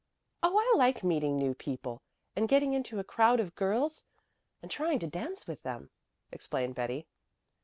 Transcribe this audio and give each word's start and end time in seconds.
"Oh, 0.41 0.57
I 0.57 0.77
like 0.79 1.03
meeting 1.03 1.37
new 1.37 1.53
people, 1.53 2.01
and 2.35 2.49
getting 2.49 2.73
into 2.73 2.97
a 2.97 3.03
crowd 3.03 3.39
of 3.39 3.53
girls, 3.53 4.03
and 4.59 4.71
trying 4.71 4.97
to 4.97 5.05
dance 5.07 5.45
with 5.45 5.61
them," 5.61 5.91
explained 6.31 6.73
Betty. 6.73 7.05